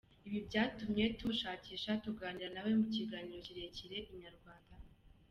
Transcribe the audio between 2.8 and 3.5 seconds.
kiganiro